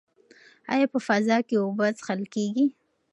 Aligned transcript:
ایا 0.73 0.87
په 0.93 0.99
فضا 1.07 1.37
کې 1.47 1.55
اوبه 1.63 1.87
څښل 1.97 2.21
کیږي؟ 2.33 2.65